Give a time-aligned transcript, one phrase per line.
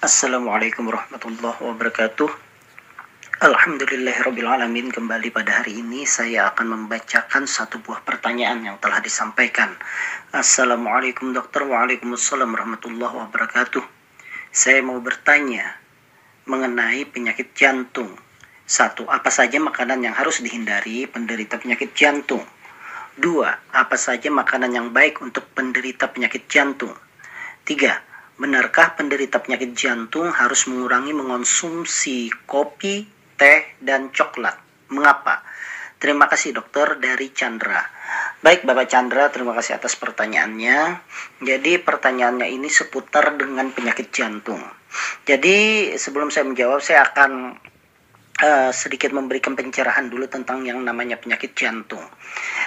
[0.00, 2.28] Assalamualaikum warahmatullahi wabarakatuh.
[3.44, 9.76] Alhamdulillahirrabbilalamin Kembali pada hari ini saya akan membacakan satu buah pertanyaan yang telah disampaikan.
[10.32, 11.68] Assalamualaikum dokter.
[11.68, 13.84] Waalaikumsalam warahmatullahi wabarakatuh.
[14.48, 15.68] Saya mau bertanya
[16.48, 18.16] mengenai penyakit jantung.
[18.64, 22.40] Satu, apa saja makanan yang harus dihindari penderita penyakit jantung?
[23.20, 26.96] Dua, apa saja makanan yang baik untuk penderita penyakit jantung?
[27.64, 27.96] Tiga,
[28.34, 33.06] Benarkah penderita penyakit jantung harus mengurangi mengonsumsi kopi,
[33.38, 34.58] teh, dan coklat?
[34.90, 35.46] Mengapa?
[36.02, 37.78] Terima kasih dokter dari Chandra.
[38.42, 40.98] Baik Bapak Chandra, terima kasih atas pertanyaannya.
[41.46, 44.60] Jadi pertanyaannya ini seputar dengan penyakit jantung.
[45.22, 47.54] Jadi sebelum saya menjawab, saya akan
[48.42, 52.02] uh, sedikit memberikan pencerahan dulu tentang yang namanya penyakit jantung.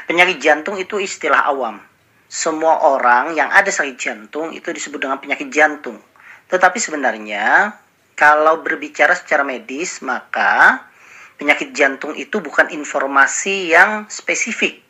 [0.08, 1.84] Penyakit jantung itu istilah awam
[2.28, 5.95] semua orang yang ada sakit jantung itu disebut dengan penyakit jantung.
[6.52, 7.75] Tetapi sebenarnya
[8.20, 10.83] kalau berbicara secara medis maka
[11.39, 14.83] penyakit jantung itu bukan informasi yang spesifik.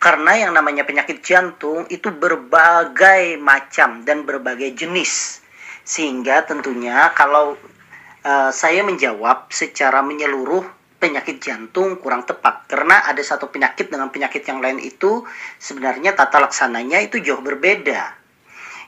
[0.00, 5.42] Karena yang namanya penyakit jantung itu berbagai macam dan berbagai jenis.
[5.82, 7.58] Sehingga tentunya kalau
[8.24, 10.75] uh, saya menjawab secara menyeluruh
[11.06, 15.22] penyakit jantung kurang tepat karena ada satu penyakit dengan penyakit yang lain itu
[15.62, 18.26] sebenarnya tata laksananya itu jauh berbeda.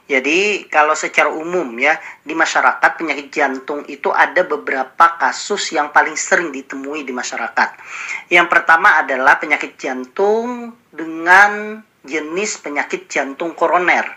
[0.09, 1.95] Jadi kalau secara umum ya
[2.25, 7.77] di masyarakat penyakit jantung itu ada beberapa kasus yang paling sering ditemui di masyarakat.
[8.33, 14.09] Yang pertama adalah penyakit jantung dengan jenis penyakit jantung koroner.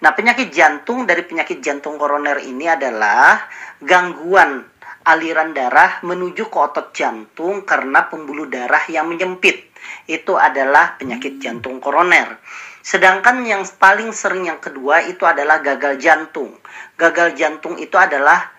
[0.00, 3.40] Nah, penyakit jantung dari penyakit jantung koroner ini adalah
[3.80, 4.64] gangguan
[5.00, 9.72] aliran darah menuju ke otot jantung karena pembuluh darah yang menyempit.
[10.04, 12.36] Itu adalah penyakit jantung koroner.
[12.84, 16.56] Sedangkan yang paling sering yang kedua itu adalah gagal jantung.
[17.00, 18.52] Gagal jantung itu adalah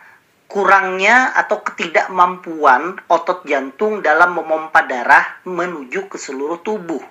[0.49, 7.01] kurangnya atau ketidakmampuan otot jantung dalam memompa darah menuju ke seluruh tubuh.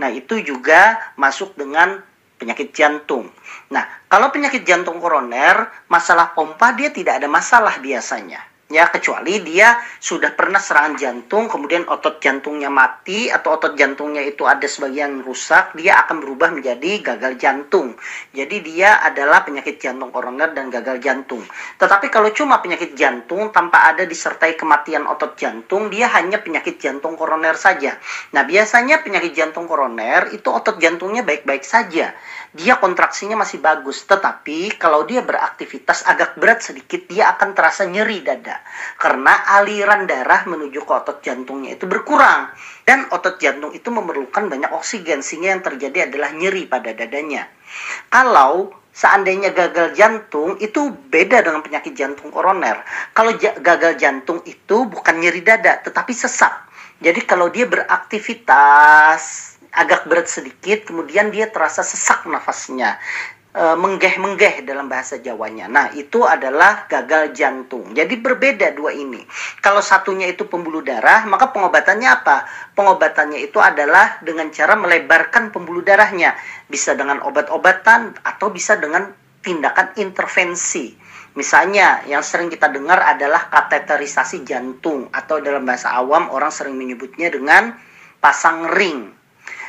[0.00, 2.00] Nah, itu juga masuk dengan
[2.40, 3.28] penyakit jantung.
[3.68, 9.78] Nah, kalau penyakit jantung koroner, masalah pompa dia tidak ada masalah biasanya ya kecuali dia
[10.02, 15.78] sudah pernah serangan jantung kemudian otot jantungnya mati atau otot jantungnya itu ada sebagian rusak
[15.78, 17.94] dia akan berubah menjadi gagal jantung.
[18.34, 21.46] Jadi dia adalah penyakit jantung koroner dan gagal jantung.
[21.78, 27.14] Tetapi kalau cuma penyakit jantung tanpa ada disertai kematian otot jantung dia hanya penyakit jantung
[27.14, 27.94] koroner saja.
[28.34, 32.10] Nah biasanya penyakit jantung koroner itu otot jantungnya baik-baik saja.
[32.50, 38.26] Dia kontraksinya masih bagus tetapi kalau dia beraktivitas agak berat sedikit dia akan terasa nyeri
[38.26, 38.55] dada
[39.00, 42.50] karena aliran darah menuju ke otot jantungnya itu berkurang
[42.86, 47.50] dan otot jantung itu memerlukan banyak oksigen sehingga yang terjadi adalah nyeri pada dadanya.
[48.08, 52.80] Kalau seandainya gagal jantung itu beda dengan penyakit jantung koroner.
[53.12, 56.66] Kalau gagal jantung itu bukan nyeri dada tetapi sesak.
[56.96, 62.96] Jadi kalau dia beraktivitas agak berat sedikit, kemudian dia terasa sesak nafasnya.
[63.56, 65.64] Eh, menggeh-menggeh dalam bahasa Jawanya.
[65.64, 67.88] Nah, itu adalah gagal jantung.
[67.96, 69.24] Jadi berbeda dua ini.
[69.64, 72.44] Kalau satunya itu pembuluh darah, maka pengobatannya apa?
[72.76, 76.36] Pengobatannya itu adalah dengan cara melebarkan pembuluh darahnya.
[76.68, 79.08] Bisa dengan obat-obatan atau bisa dengan
[79.40, 80.92] tindakan intervensi.
[81.32, 87.32] Misalnya yang sering kita dengar adalah kateterisasi jantung atau dalam bahasa awam orang sering menyebutnya
[87.32, 87.72] dengan
[88.20, 89.15] pasang ring.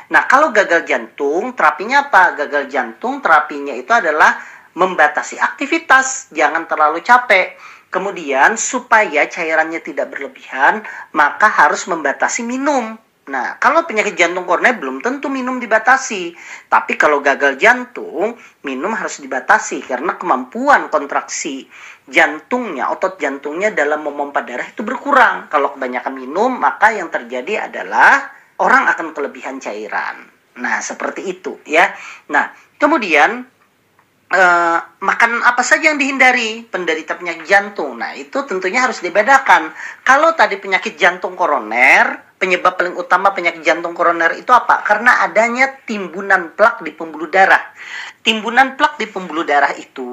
[0.08, 2.32] Nah, kalau gagal jantung, terapinya apa?
[2.32, 4.40] Gagal jantung terapinya itu adalah
[4.72, 7.58] membatasi aktivitas, jangan terlalu capek.
[7.88, 10.84] Kemudian supaya cairannya tidak berlebihan,
[11.16, 12.96] maka harus membatasi minum.
[13.28, 16.32] Nah, kalau penyakit jantung koroner belum tentu minum dibatasi.
[16.72, 21.68] Tapi kalau gagal jantung, minum harus dibatasi karena kemampuan kontraksi
[22.08, 25.52] jantungnya, otot jantungnya dalam memompa darah itu berkurang.
[25.52, 30.26] Kalau kebanyakan minum, maka yang terjadi adalah orang akan kelebihan cairan.
[30.58, 31.94] Nah, seperti itu ya.
[32.34, 33.46] Nah, kemudian
[34.28, 37.98] eh, makanan apa saja yang dihindari penderita penyakit jantung.
[37.98, 39.70] Nah, itu tentunya harus dibedakan.
[40.02, 44.82] Kalau tadi penyakit jantung koroner, penyebab paling utama penyakit jantung koroner itu apa?
[44.86, 47.60] Karena adanya timbunan plak di pembuluh darah.
[48.22, 50.06] Timbunan plak di pembuluh darah itu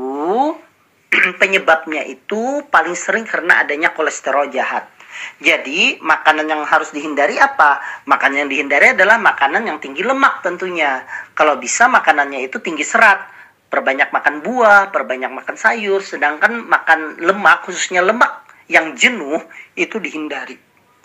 [1.42, 4.95] penyebabnya itu paling sering karena adanya kolesterol jahat.
[5.40, 7.80] Jadi, makanan yang harus dihindari apa?
[8.08, 11.04] Makanan yang dihindari adalah makanan yang tinggi lemak tentunya.
[11.36, 13.34] Kalau bisa makanannya itu tinggi serat.
[13.66, 19.42] Perbanyak makan buah, perbanyak makan sayur, sedangkan makan lemak, khususnya lemak yang jenuh,
[19.76, 20.56] itu dihindari.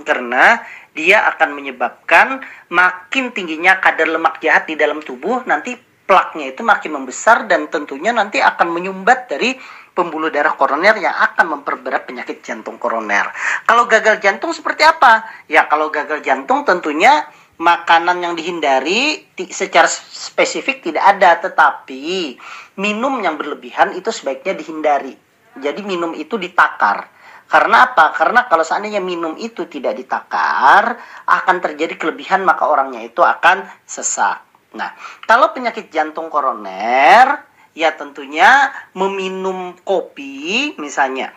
[0.00, 0.62] Karena
[0.94, 5.74] dia akan menyebabkan makin tingginya kadar lemak jahat di dalam tubuh, nanti
[6.10, 9.54] plaknya itu makin membesar dan tentunya nanti akan menyumbat dari
[9.92, 13.31] pembuluh darah koroner yang akan memperberat penyakit jantung koroner.
[13.66, 15.26] Kalau gagal jantung seperti apa?
[15.50, 17.26] Ya kalau gagal jantung tentunya
[17.60, 22.40] makanan yang dihindari secara spesifik tidak ada, tetapi
[22.81, 25.12] minum yang berlebihan itu sebaiknya dihindari.
[25.60, 27.12] Jadi minum itu ditakar.
[27.50, 28.14] Karena apa?
[28.14, 30.96] Karena kalau seandainya minum itu tidak ditakar,
[31.26, 34.46] akan terjadi kelebihan maka orangnya itu akan sesak.
[34.70, 34.94] Nah,
[35.26, 37.50] kalau penyakit jantung koroner,
[37.81, 41.32] ya tentunya meminum kopi misalnya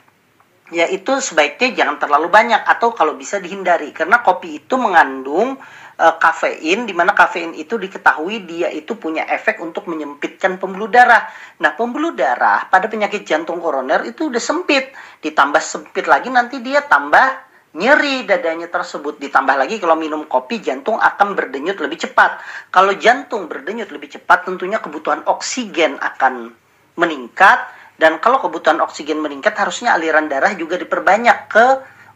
[0.75, 5.55] ya itu sebaiknya jangan terlalu banyak atau kalau bisa dihindari karena kopi itu mengandung
[5.99, 11.29] uh, kafein di mana kafein itu diketahui dia itu punya efek untuk menyempitkan pembuluh darah.
[11.61, 14.91] Nah, pembuluh darah pada penyakit jantung koroner itu udah sempit,
[15.21, 19.17] ditambah sempit lagi nanti dia tambah nyeri dadanya tersebut.
[19.17, 22.39] Ditambah lagi kalau minum kopi jantung akan berdenyut lebih cepat.
[22.69, 26.53] Kalau jantung berdenyut lebih cepat tentunya kebutuhan oksigen akan
[26.97, 27.65] meningkat.
[27.93, 31.65] Dan kalau kebutuhan oksigen meningkat harusnya aliran darah juga diperbanyak ke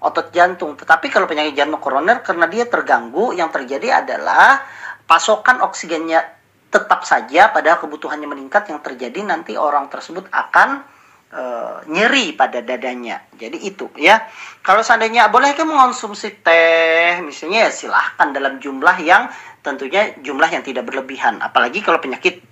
[0.01, 0.77] otot jantung.
[0.77, 4.61] Tetapi kalau penyakit jantung koroner karena dia terganggu yang terjadi adalah
[5.05, 6.37] pasokan oksigennya
[6.67, 10.83] tetap saja pada kebutuhannya meningkat yang terjadi nanti orang tersebut akan
[11.31, 11.43] e,
[11.91, 13.23] nyeri pada dadanya.
[13.35, 14.27] Jadi itu ya.
[14.63, 19.31] Kalau seandainya boleh kan mengonsumsi teh, misalnya ya silahkan dalam jumlah yang
[19.63, 21.39] tentunya jumlah yang tidak berlebihan.
[21.39, 22.43] Apalagi kalau penyakit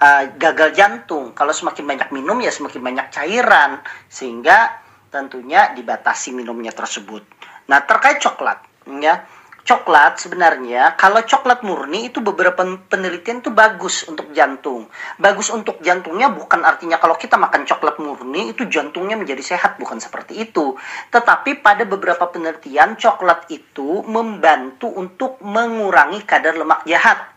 [0.00, 1.36] e, gagal jantung.
[1.36, 4.80] Kalau semakin banyak minum ya semakin banyak cairan sehingga
[5.12, 7.22] tentunya dibatasi minumnya tersebut.
[7.70, 8.60] Nah terkait coklat
[9.00, 9.24] ya
[9.64, 14.92] coklat sebenarnya kalau coklat murni itu beberapa penelitian itu bagus untuk jantung.
[15.16, 19.98] Bagus untuk jantungnya bukan artinya kalau kita makan coklat murni itu jantungnya menjadi sehat bukan
[19.98, 20.76] seperti itu.
[21.08, 27.32] Tetapi pada beberapa penelitian coklat itu membantu untuk mengurangi kadar lemak jahat.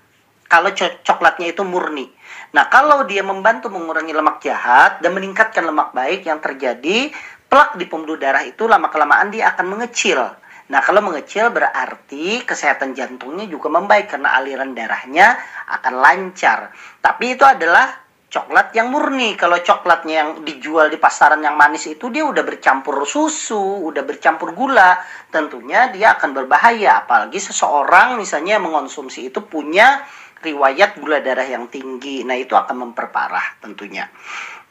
[0.47, 2.07] Kalau coklatnya itu murni.
[2.55, 7.11] Nah, kalau dia membantu mengurangi lemak jahat dan meningkatkan lemak baik yang terjadi,
[7.51, 10.23] plak di pembuluh darah itu lama kelamaan dia akan mengecil
[10.67, 15.39] Nah, kalau mengecil berarti kesehatan jantungnya juga membaik karena aliran darahnya
[15.79, 16.75] akan lancar.
[16.99, 17.87] Tapi itu adalah
[18.27, 19.39] coklat yang murni.
[19.39, 24.51] Kalau coklatnya yang dijual di pasaran yang manis itu dia udah bercampur susu, udah bercampur
[24.51, 24.99] gula,
[25.31, 27.07] tentunya dia akan berbahaya.
[27.07, 30.03] Apalagi seseorang misalnya mengonsumsi itu punya
[30.43, 32.27] riwayat gula darah yang tinggi.
[32.27, 34.11] Nah, itu akan memperparah tentunya.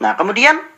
[0.04, 0.75] Nah, kemudian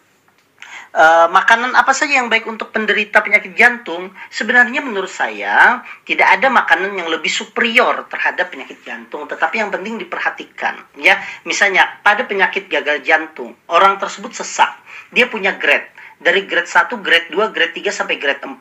[0.94, 6.48] uh, makanan apa saja yang baik untuk penderita penyakit jantung, sebenarnya menurut saya tidak ada
[6.48, 11.18] makanan yang lebih superior terhadap penyakit jantung, tetapi yang penting diperhatikan ya.
[11.44, 14.72] Misalnya pada penyakit gagal jantung, orang tersebut sesak,
[15.12, 15.88] dia punya grade
[16.18, 18.58] dari grade 1, grade 2, grade 3 sampai grade 4.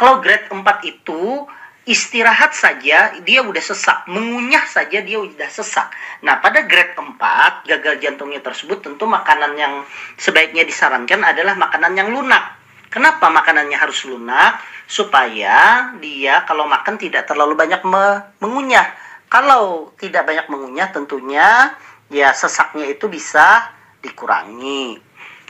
[0.00, 1.44] Kalau grade 4 itu
[1.84, 5.92] istirahat saja dia udah sesak, mengunyah saja dia udah sesak.
[6.24, 9.84] Nah, pada grade 4 gagal jantungnya tersebut tentu makanan yang
[10.16, 12.56] sebaiknya disarankan adalah makanan yang lunak.
[12.88, 14.62] Kenapa makanannya harus lunak?
[14.88, 18.86] Supaya dia kalau makan tidak terlalu banyak me mengunyah.
[19.28, 21.74] Kalau tidak banyak mengunyah tentunya
[22.06, 25.00] ya sesaknya itu bisa dikurangi.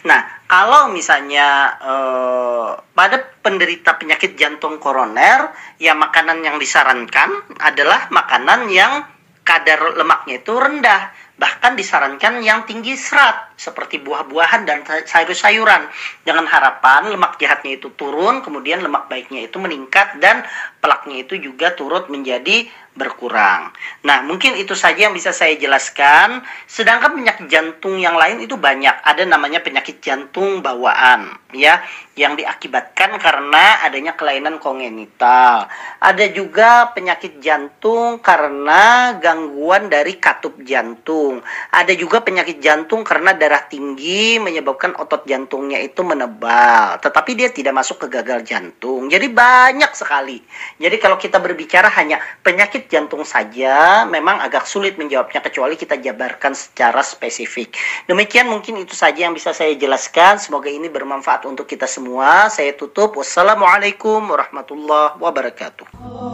[0.04, 8.68] Nah, kalau misalnya eh, pada penderita penyakit jantung koroner, ya makanan yang disarankan adalah makanan
[8.68, 9.08] yang
[9.44, 15.86] kadar lemaknya itu rendah bahkan disarankan yang tinggi serat seperti buah-buahan dan sayur-sayuran
[16.26, 20.42] dengan harapan lemak jahatnya itu turun kemudian lemak baiknya itu meningkat dan
[20.82, 23.74] pelaknya itu juga turut menjadi berkurang.
[24.06, 26.46] Nah, mungkin itu saja yang bisa saya jelaskan.
[26.70, 29.02] Sedangkan penyakit jantung yang lain itu banyak.
[29.02, 31.82] Ada namanya penyakit jantung bawaan, ya,
[32.14, 35.66] yang diakibatkan karena adanya kelainan kongenital.
[35.98, 41.42] Ada juga penyakit jantung karena gangguan dari katup jantung.
[41.74, 47.76] Ada juga penyakit jantung karena darah tinggi menyebabkan otot jantungnya itu menebal, tetapi dia tidak
[47.76, 49.12] masuk ke gagal jantung.
[49.12, 50.40] Jadi banyak sekali.
[50.80, 56.56] Jadi kalau kita berbicara hanya penyakit jantung saja, memang agak sulit menjawabnya kecuali kita jabarkan
[56.56, 57.76] secara spesifik.
[58.08, 60.40] Demikian mungkin itu saja yang bisa saya jelaskan.
[60.40, 62.48] Semoga ini bermanfaat untuk kita semua.
[62.48, 63.20] Saya tutup.
[63.20, 66.33] Wassalamualaikum warahmatullahi wabarakatuh.